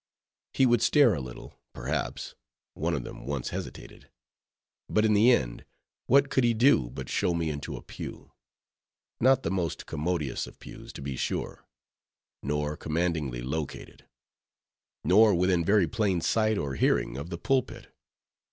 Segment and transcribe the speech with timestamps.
[0.53, 2.33] He would stare a little, perhaps
[2.73, 4.09] (one of them once hesitated),
[4.89, 5.63] but in the end,
[6.07, 8.31] what could he do but show me into a pew;
[9.19, 11.67] not the most commodious of pews, to be sure;
[12.41, 14.07] nor commandingly located;
[15.03, 17.93] nor within very plain sight or hearing of the pulpit.